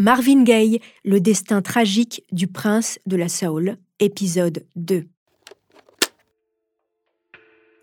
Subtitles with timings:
[0.00, 5.04] Marvin Gaye, le destin tragique du prince de la Soul, épisode 2.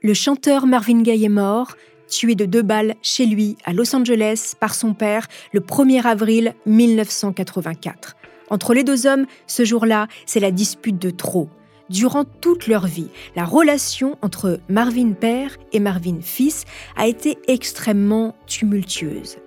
[0.01, 1.75] Le chanteur Marvin Gaye est mort,
[2.09, 6.55] tué de deux balles chez lui à Los Angeles par son père le 1er avril
[6.65, 8.15] 1984.
[8.49, 11.49] Entre les deux hommes, ce jour-là, c'est la dispute de trop.
[11.91, 16.65] Durant toute leur vie, la relation entre Marvin père et Marvin fils
[16.95, 19.37] a été extrêmement tumultueuse.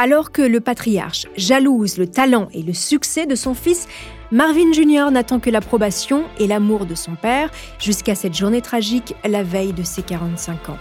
[0.00, 3.88] Alors que le patriarche jalouse le talent et le succès de son fils,
[4.30, 5.10] Marvin Jr.
[5.10, 9.82] n'attend que l'approbation et l'amour de son père jusqu'à cette journée tragique la veille de
[9.82, 10.78] ses 45 ans.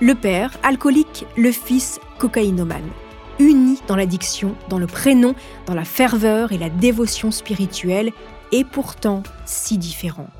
[0.00, 2.90] Le père, alcoolique, le fils, cocaïnomane.
[3.38, 8.10] Unis dans l'addiction, dans le prénom, dans la ferveur et la dévotion spirituelle,
[8.50, 10.30] et pourtant si différents.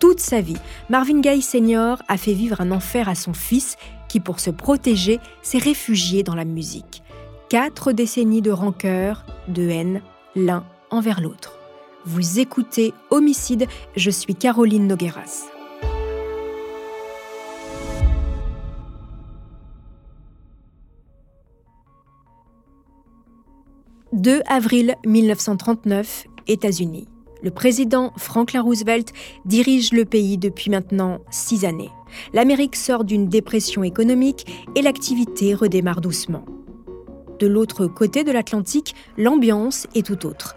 [0.00, 0.56] Toute sa vie,
[0.90, 2.02] Marvin Gaye Sr.
[2.08, 3.76] a fait vivre un enfer à son fils
[4.08, 7.02] qui, pour se protéger, s'est réfugié dans la musique.
[7.48, 10.02] Quatre décennies de rancœur, de haine,
[10.34, 11.60] l'un envers l'autre.
[12.04, 15.44] Vous écoutez Homicide, je suis Caroline Nogueras.
[24.12, 27.06] «2 avril 1939, États-Unis.
[27.44, 29.12] Le président Franklin Roosevelt
[29.44, 31.90] dirige le pays depuis maintenant six années.
[32.32, 36.44] L'Amérique sort d'une dépression économique et l'activité redémarre doucement.
[37.38, 40.56] De l'autre côté de l'Atlantique, l'ambiance est tout autre.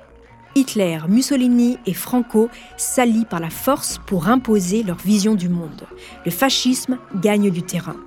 [0.55, 5.87] Hitler, Mussolini et Franco s'allient par la force pour imposer leur vision du monde.
[6.25, 7.97] Le fascisme gagne du terrain.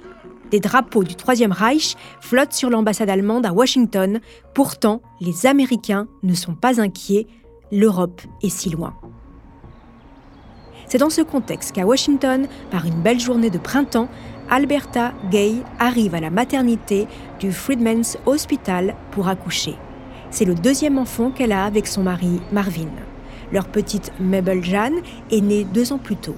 [0.50, 4.20] Des drapeaux du Troisième Reich flottent sur l'ambassade allemande à Washington.
[4.55, 7.27] Pourtant, les Américains ne sont pas inquiets.
[7.70, 8.95] L'Europe est si loin.
[10.89, 14.09] C'est dans ce contexte qu'à Washington, par une belle journée de printemps,
[14.53, 17.08] Alberta Gay arrive à la maternité
[17.41, 19.77] du Freedmen's Hospital pour accoucher.
[20.31, 22.91] C'est le deuxième enfant qu'elle a avec son mari Marvin.
[23.50, 25.00] Leur petite Mabel Jeanne
[25.31, 26.37] est née deux ans plus tôt.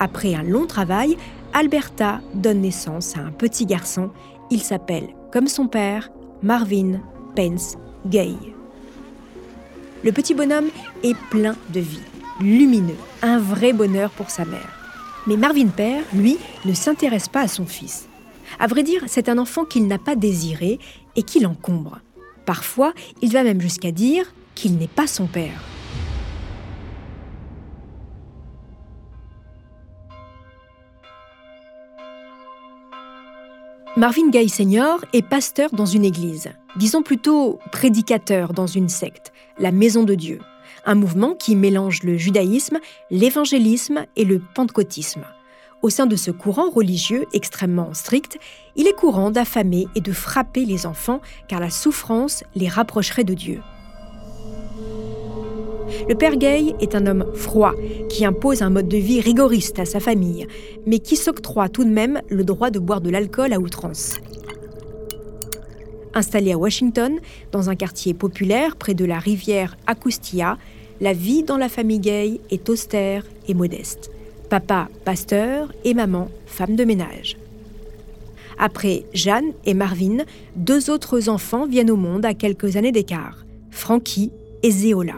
[0.00, 1.16] Après un long travail,
[1.52, 4.10] Alberta donne naissance à un petit garçon.
[4.50, 6.10] Il s'appelle, comme son père,
[6.42, 7.00] Marvin
[7.36, 7.76] Pence
[8.06, 8.34] Gay.
[10.02, 10.70] Le petit bonhomme
[11.04, 12.02] est plein de vie,
[12.40, 14.81] lumineux, un vrai bonheur pour sa mère.
[15.26, 18.08] Mais Marvin Père, lui, ne s'intéresse pas à son fils.
[18.58, 20.80] À vrai dire, c'est un enfant qu'il n'a pas désiré
[21.14, 22.00] et qui l'encombre.
[22.44, 25.62] Parfois, il va même jusqu'à dire qu'il n'est pas son père.
[33.96, 39.70] Marvin Gaye Senior est pasteur dans une église, disons plutôt prédicateur dans une secte, la
[39.70, 40.40] Maison de Dieu
[40.84, 42.78] un mouvement qui mélange le judaïsme,
[43.10, 45.22] l'évangélisme et le pentecôtisme.
[45.82, 48.38] Au sein de ce courant religieux extrêmement strict,
[48.76, 53.34] il est courant d'affamer et de frapper les enfants car la souffrance les rapprocherait de
[53.34, 53.60] Dieu.
[56.08, 57.74] Le père Gay est un homme froid
[58.08, 60.46] qui impose un mode de vie rigoriste à sa famille,
[60.86, 64.16] mais qui s'octroie tout de même le droit de boire de l'alcool à outrance.
[66.14, 67.18] Installé à Washington,
[67.52, 70.58] dans un quartier populaire près de la rivière Acoustia,
[71.00, 74.10] la vie dans la famille Gay est austère et modeste.
[74.50, 77.38] Papa, pasteur, et maman, femme de ménage.
[78.58, 80.18] Après Jeanne et Marvin,
[80.56, 84.30] deux autres enfants viennent au monde à quelques années d'écart, Frankie
[84.62, 85.16] et Zéola.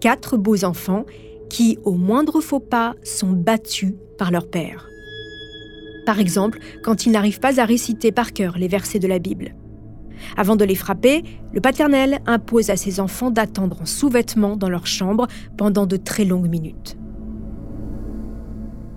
[0.00, 1.04] Quatre beaux enfants
[1.50, 4.88] qui, au moindre faux pas, sont battus par leur père.
[6.06, 9.54] Par exemple, quand ils n'arrivent pas à réciter par cœur les versets de la Bible.
[10.36, 11.22] Avant de les frapper,
[11.52, 15.26] le paternel impose à ses enfants d'attendre en sous-vêtements dans leur chambre
[15.56, 16.96] pendant de très longues minutes.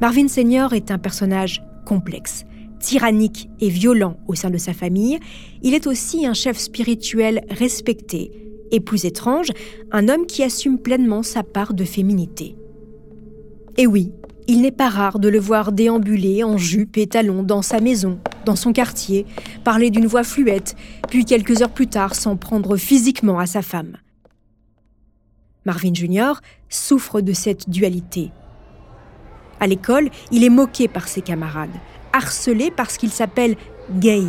[0.02, 2.46] Marvin Senior est un personnage complexe,
[2.80, 5.20] tyrannique et violent au sein de sa famille.
[5.62, 8.32] Il est aussi un chef spirituel respecté
[8.72, 9.48] et plus étrange,
[9.92, 12.56] un homme qui assume pleinement sa part de féminité.
[13.78, 14.12] Et oui,
[14.48, 18.20] il n'est pas rare de le voir déambuler en jupe et talons dans sa maison,
[18.46, 19.26] dans son quartier,
[19.64, 20.76] parler d'une voix fluette,
[21.10, 23.98] puis quelques heures plus tard s'en prendre physiquement à sa femme.
[25.66, 26.34] Marvin Jr.
[26.70, 28.32] souffre de cette dualité.
[29.60, 31.70] À l'école, il est moqué par ses camarades,
[32.12, 33.56] harcelé parce qu'il s'appelle
[33.92, 34.24] gay,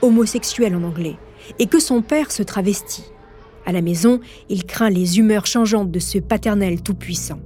[0.00, 1.16] homosexuel en anglais,
[1.58, 3.04] et que son père se travestit.
[3.66, 7.40] À la maison, il craint les humeurs changeantes de ce paternel tout-puissant.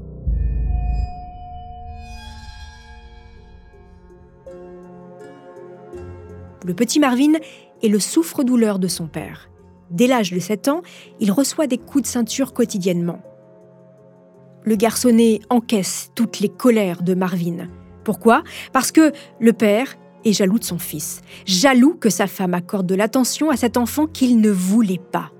[6.64, 7.32] Le petit Marvin
[7.82, 9.50] est le souffre-douleur de son père.
[9.90, 10.82] Dès l'âge de 7 ans,
[11.20, 13.20] il reçoit des coups de ceinture quotidiennement.
[14.64, 17.66] Le garçonnet encaisse toutes les colères de Marvin.
[18.04, 18.44] Pourquoi?
[18.72, 22.94] Parce que le père est jaloux de son fils, jaloux que sa femme accorde de
[22.94, 25.30] l'attention à cet enfant qu'il ne voulait pas.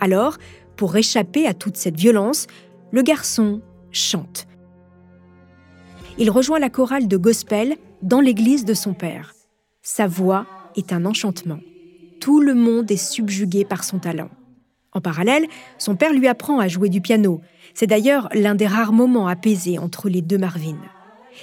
[0.00, 0.36] Alors,
[0.76, 2.48] Pour échapper à toute cette violence,
[2.90, 3.62] le garçon
[3.92, 4.46] chante.
[6.18, 9.35] Il rejoint la chorale de gospel dans l'église de son père.
[9.88, 11.60] Sa voix est un enchantement.
[12.20, 14.30] Tout le monde est subjugué par son talent.
[14.90, 15.46] En parallèle,
[15.78, 17.40] son père lui apprend à jouer du piano.
[17.72, 20.76] C'est d'ailleurs l'un des rares moments apaisés entre les deux Marvin.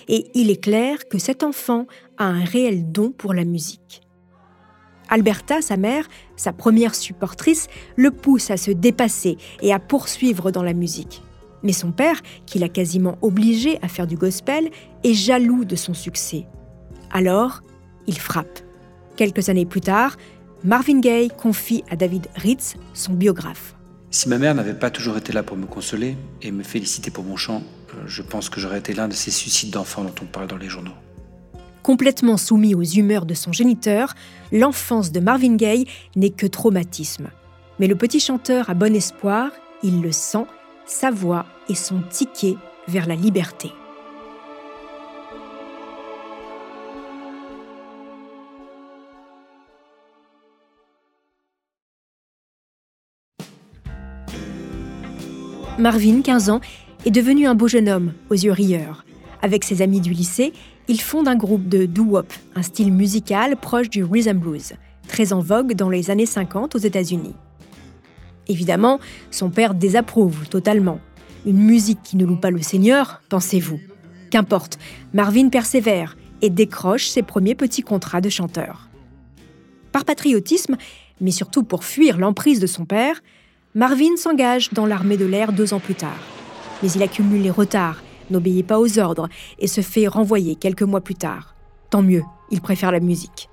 [0.09, 1.87] Et il est clair que cet enfant
[2.17, 4.01] a un réel don pour la musique.
[5.07, 10.63] Alberta, sa mère, sa première supportrice, le pousse à se dépasser et à poursuivre dans
[10.63, 11.21] la musique.
[11.63, 14.69] Mais son père, qui l'a quasiment obligé à faire du gospel,
[15.05, 16.45] est jaloux de son succès.
[17.09, 17.61] Alors,
[18.07, 18.59] il frappe.
[19.15, 20.17] Quelques années plus tard,
[20.63, 23.75] Marvin Gaye confie à David Ritz, son biographe.
[24.11, 27.23] Si ma mère n'avait pas toujours été là pour me consoler et me féliciter pour
[27.23, 27.63] mon chant,
[27.95, 30.57] euh, je pense que j'aurais été l'un de ces suicides d'enfants dont on parle dans
[30.57, 30.93] les journaux.
[31.81, 34.13] Complètement soumis aux humeurs de son géniteur,
[34.51, 35.85] l'enfance de Marvin Gaye
[36.15, 37.29] n'est que traumatisme.
[37.79, 39.51] Mais le petit chanteur a bon espoir,
[39.83, 40.45] il le sent,
[40.85, 42.55] sa voix et son ticket
[42.87, 43.71] vers la liberté.
[55.79, 56.61] Marvin, 15 ans,
[57.03, 59.05] est devenu un beau jeune homme, aux yeux rieurs.
[59.41, 60.53] Avec ses amis du lycée,
[60.87, 64.73] il fonde un groupe de doo-wop, un style musical proche du rhythm blues,
[65.07, 67.33] très en vogue dans les années 50 aux États-Unis.
[68.47, 68.99] Évidemment,
[69.31, 70.99] son père désapprouve totalement.
[71.45, 73.79] Une musique qui ne loue pas le Seigneur, pensez-vous.
[74.29, 74.77] Qu'importe,
[75.13, 78.89] Marvin persévère et décroche ses premiers petits contrats de chanteur.
[79.91, 80.77] Par patriotisme,
[81.19, 83.21] mais surtout pour fuir l'emprise de son père,
[83.75, 86.19] Marvin s'engage dans l'armée de l'air deux ans plus tard.
[86.83, 91.01] Mais il accumule les retards, n'obéit pas aux ordres et se fait renvoyer quelques mois
[91.01, 91.55] plus tard.
[91.89, 92.21] Tant mieux,
[92.51, 93.49] il préfère la musique.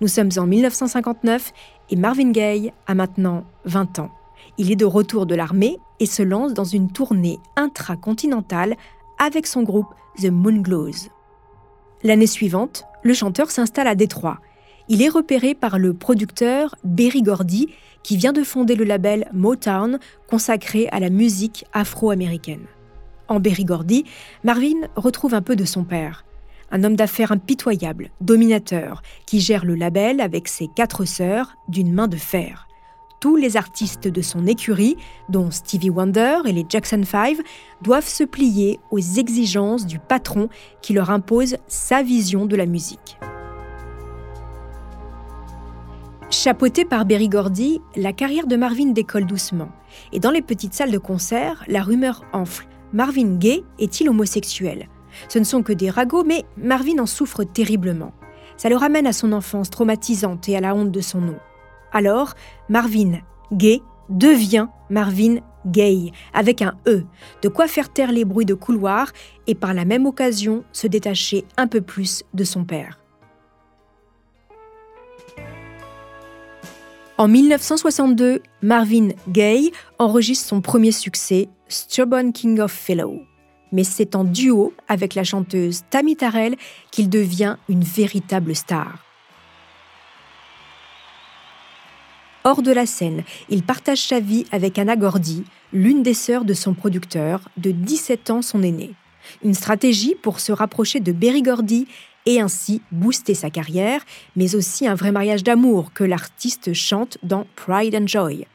[0.00, 1.52] Nous sommes en 1959
[1.90, 4.10] et Marvin Gaye a maintenant 20 ans.
[4.56, 8.76] Il est de retour de l'armée et se lance dans une tournée intracontinentale
[9.18, 9.92] avec son groupe
[10.22, 11.10] The Moonglows.
[12.04, 14.38] L'année suivante, le chanteur s'installe à Détroit.
[14.88, 17.68] Il est repéré par le producteur Berry Gordy
[18.02, 19.98] qui vient de fonder le label Motown
[20.28, 22.66] consacré à la musique afro-américaine.
[23.28, 24.04] En Gordy,
[24.44, 26.26] Marvin retrouve un peu de son père.
[26.70, 32.08] Un homme d'affaires impitoyable, dominateur, qui gère le label avec ses quatre sœurs d'une main
[32.08, 32.68] de fer.
[33.20, 34.98] Tous les artistes de son écurie,
[35.30, 37.38] dont Stevie Wonder et les Jackson 5,
[37.80, 40.50] doivent se plier aux exigences du patron
[40.82, 43.16] qui leur impose sa vision de la musique.
[46.44, 49.70] Chapeauté par Berry Gordy, la carrière de Marvin décolle doucement.
[50.12, 52.66] Et dans les petites salles de concert, la rumeur enfle.
[52.92, 54.90] Marvin Gaye est-il homosexuel?
[55.30, 58.12] Ce ne sont que des ragots, mais Marvin en souffre terriblement.
[58.58, 61.38] Ça le ramène à son enfance traumatisante et à la honte de son nom.
[61.92, 62.34] Alors,
[62.68, 63.20] Marvin
[63.50, 63.80] Gaye
[64.10, 67.04] devient Marvin Gaye, avec un E,
[67.40, 69.12] de quoi faire taire les bruits de couloir
[69.46, 72.98] et par la même occasion se détacher un peu plus de son père.
[77.16, 79.70] En 1962, Marvin Gaye
[80.00, 83.22] enregistre son premier succès, Stubborn King of Fellow.
[83.70, 86.56] Mais c'est en duo avec la chanteuse Tammy Tarrell
[86.90, 88.98] qu'il devient une véritable star.
[92.42, 96.52] Hors de la scène, il partage sa vie avec Anna Gordy, l'une des sœurs de
[96.52, 98.96] son producteur, de 17 ans son aîné.
[99.42, 101.42] Une stratégie pour se rapprocher de Berry
[102.26, 104.04] et ainsi booster sa carrière,
[104.36, 108.46] mais aussi un vrai mariage d'amour que l'artiste chante dans Pride and Joy.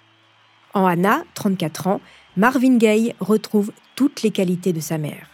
[0.74, 2.02] En Anna, 34 ans,
[2.38, 5.28] Marvin Gaye retrouve toutes les qualités de sa mère.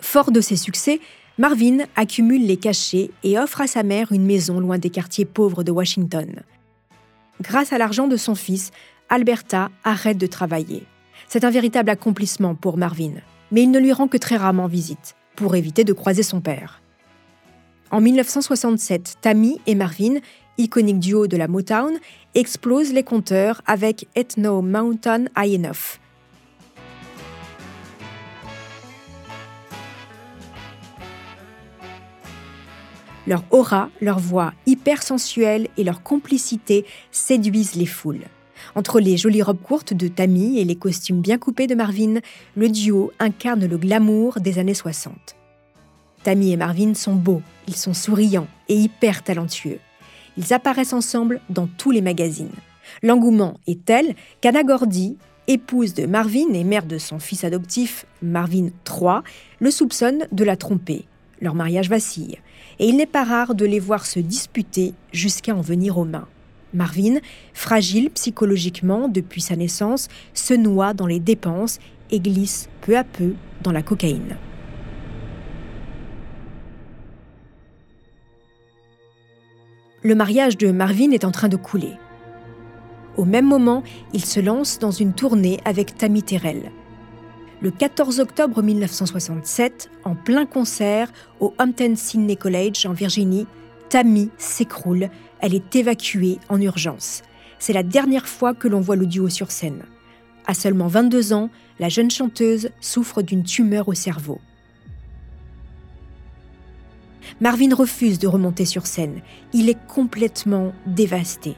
[0.00, 1.00] Fort de ses succès,
[1.38, 5.64] Marvin accumule les cachets et offre à sa mère une maison loin des quartiers pauvres
[5.64, 6.42] de Washington.
[7.40, 8.70] Grâce à l'argent de son fils,
[9.08, 10.84] Alberta arrête de travailler.
[11.32, 13.14] C'est un véritable accomplissement pour Marvin
[13.50, 16.82] mais il ne lui rend que très rarement visite, pour éviter de croiser son père.
[17.90, 20.16] En 1967, Tammy et Marvin,
[20.58, 21.94] iconique duo de la Motown,
[22.34, 26.00] explosent les compteurs avec Ethno Mountain High Enough.
[33.26, 38.26] Leur aura, leur voix hyper sensuelle et leur complicité séduisent les foules.
[38.74, 42.20] Entre les jolies robes courtes de Tammy et les costumes bien coupés de Marvin,
[42.56, 45.14] le duo incarne le glamour des années 60.
[46.22, 49.78] Tammy et Marvin sont beaux, ils sont souriants et hyper talentueux.
[50.36, 52.48] Ils apparaissent ensemble dans tous les magazines.
[53.02, 55.16] L'engouement est tel qu'Anna Gordy,
[55.46, 59.20] épouse de Marvin et mère de son fils adoptif, Marvin III,
[59.58, 61.06] le soupçonne de la tromper.
[61.40, 62.38] Leur mariage vacille,
[62.78, 66.28] et il n'est pas rare de les voir se disputer jusqu'à en venir aux mains.
[66.74, 67.18] Marvin,
[67.52, 71.78] fragile psychologiquement depuis sa naissance, se noie dans les dépenses
[72.10, 74.36] et glisse peu à peu dans la cocaïne.
[80.02, 81.92] Le mariage de Marvin est en train de couler.
[83.16, 86.72] Au même moment, il se lance dans une tournée avec Tammy Terrell.
[87.60, 93.46] Le 14 octobre 1967, en plein concert au Hampton Sydney College en Virginie,
[93.90, 95.08] Tammy s'écroule.
[95.42, 97.22] Elle est évacuée en urgence.
[97.58, 99.82] C'est la dernière fois que l'on voit le duo sur scène.
[100.46, 104.40] À seulement 22 ans, la jeune chanteuse souffre d'une tumeur au cerveau.
[107.40, 109.20] Marvin refuse de remonter sur scène.
[109.52, 111.56] Il est complètement dévasté.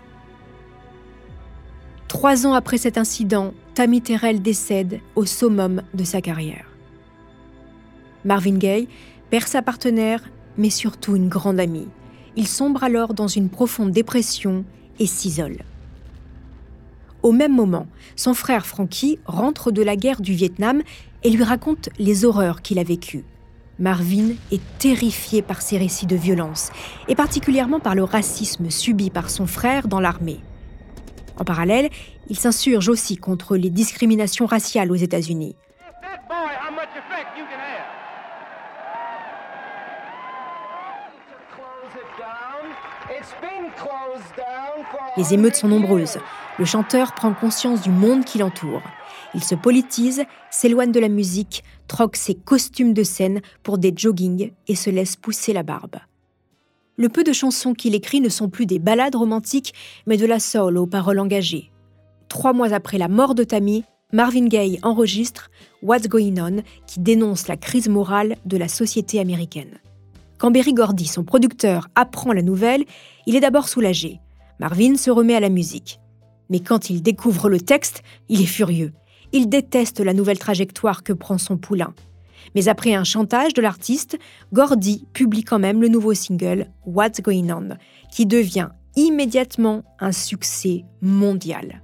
[2.08, 6.70] Trois ans après cet incident, Tammy Terrell décède au summum de sa carrière.
[8.24, 8.88] Marvin Gaye
[9.28, 10.22] perd sa partenaire,
[10.56, 11.88] mais surtout une grande amie.
[12.36, 14.64] Il sombre alors dans une profonde dépression
[14.98, 15.58] et s'isole.
[17.22, 17.86] Au même moment,
[18.16, 20.82] son frère Frankie rentre de la guerre du Vietnam
[21.22, 23.24] et lui raconte les horreurs qu'il a vécues.
[23.78, 26.70] Marvin est terrifié par ces récits de violence,
[27.08, 30.40] et particulièrement par le racisme subi par son frère dans l'armée.
[31.38, 31.90] En parallèle,
[32.28, 35.56] il s'insurge aussi contre les discriminations raciales aux États-Unis.
[45.16, 46.18] Les émeutes sont nombreuses.
[46.58, 48.82] Le chanteur prend conscience du monde qui l'entoure.
[49.34, 54.52] Il se politise, s'éloigne de la musique, troque ses costumes de scène pour des joggings
[54.68, 55.96] et se laisse pousser la barbe.
[56.96, 59.74] Le peu de chansons qu'il écrit ne sont plus des ballades romantiques,
[60.06, 61.70] mais de la soul aux paroles engagées.
[62.28, 65.50] Trois mois après la mort de Tammy, Marvin Gaye enregistre
[65.82, 69.80] What's Going On, qui dénonce la crise morale de la société américaine.
[70.38, 72.84] Quand Berry Gordy, son producteur, apprend la nouvelle,
[73.26, 74.20] il est d'abord soulagé.
[74.60, 76.00] Marvin se remet à la musique.
[76.50, 78.92] Mais quand il découvre le texte, il est furieux.
[79.32, 81.94] Il déteste la nouvelle trajectoire que prend son poulain.
[82.54, 84.18] Mais après un chantage de l'artiste,
[84.52, 87.76] Gordy publie quand même le nouveau single What's Going On,
[88.12, 91.82] qui devient immédiatement un succès mondial.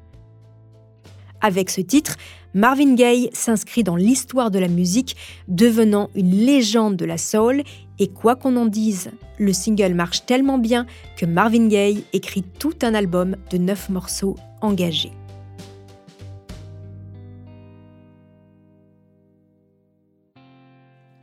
[1.41, 2.17] Avec ce titre,
[2.53, 5.17] Marvin Gaye s'inscrit dans l'histoire de la musique,
[5.49, 7.63] devenant une légende de la soul,
[8.01, 12.75] et quoi qu'on en dise, le single marche tellement bien que Marvin Gaye écrit tout
[12.83, 15.13] un album de neuf morceaux engagés.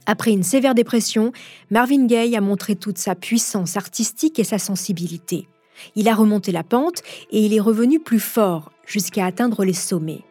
[0.06, 1.34] Après une sévère dépression,
[1.70, 5.50] Marvin Gaye a montré toute sa puissance artistique et sa sensibilité.
[5.96, 10.24] Il a remonté la pente et il est revenu plus fort jusqu'à atteindre les sommets.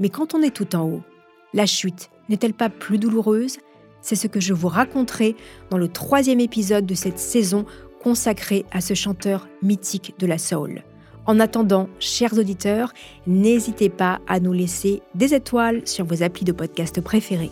[0.00, 1.02] Mais quand on est tout en haut,
[1.54, 3.58] la chute n'est-elle pas plus douloureuse
[4.04, 5.34] C'est ce que je vous raconterai
[5.70, 7.64] dans le troisième épisode de cette saison
[8.02, 10.82] consacrée à ce chanteur mythique de la soul.
[11.24, 12.92] En attendant, chers auditeurs,
[13.26, 17.50] n'hésitez pas à nous laisser des étoiles sur vos applis de podcast préférés.